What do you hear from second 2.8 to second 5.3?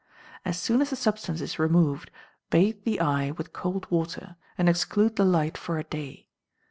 the eye with cold water, and exclude the